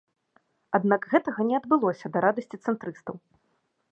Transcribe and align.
Аднак 0.77 1.01
гэтага 1.11 1.45
не 1.51 1.55
адбылося, 1.59 2.11
да 2.15 2.23
радасці 2.27 2.57
цэнтрыстаў. 2.71 3.15